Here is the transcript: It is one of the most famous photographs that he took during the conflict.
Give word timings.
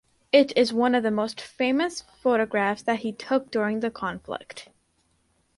It 0.31 0.51
is 0.57 0.73
one 0.73 0.95
of 0.95 1.03
the 1.03 1.11
most 1.11 1.39
famous 1.39 2.01
photographs 2.01 2.81
that 2.81 3.01
he 3.01 3.11
took 3.13 3.51
during 3.51 3.81
the 3.81 3.91
conflict. 3.91 4.69